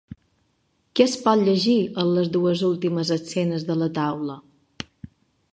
[0.99, 4.43] Què es pot llegir en les dues últimes escenes de la taula?